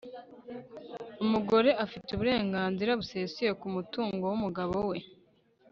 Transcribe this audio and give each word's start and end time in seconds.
umugore 1.23 1.69
afite 1.85 2.07
uburenganzira 2.11 2.91
busesuye 2.99 3.51
ku 3.59 3.67
mutungo 3.75 4.23
w'umugabo 4.27 4.77
we 4.89 4.97